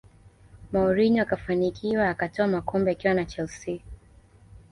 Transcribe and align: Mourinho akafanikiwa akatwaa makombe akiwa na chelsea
Mourinho 0.71 1.19
akafanikiwa 1.21 2.03
akatwaa 2.13 2.47
makombe 2.47 2.89
akiwa 2.91 3.13
na 3.13 3.25
chelsea 3.31 3.79